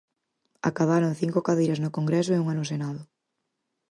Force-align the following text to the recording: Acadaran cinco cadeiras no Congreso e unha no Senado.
Acadaran 0.69 1.19
cinco 1.21 1.39
cadeiras 1.47 1.81
no 1.83 1.93
Congreso 1.97 2.31
e 2.33 2.41
unha 2.43 2.57
no 2.57 2.65
Senado. 2.71 3.01